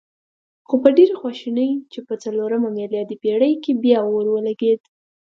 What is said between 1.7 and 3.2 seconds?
چې په څلورمه میلادي